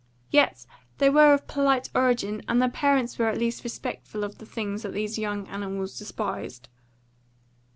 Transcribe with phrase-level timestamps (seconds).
[0.31, 0.65] Yet
[0.97, 4.81] they were of polite origin, and their parents were at least respectful of the things
[4.81, 6.69] that these young animals despised."